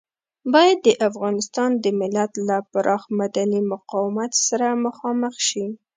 [0.53, 5.65] بايد د افغانستان د ملت له پراخ مدني مقاومت سره مخامخ شي.